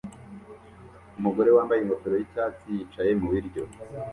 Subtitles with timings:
[1.17, 3.63] Umugore wambaye ingofero yicyatsi yicaye mubiryo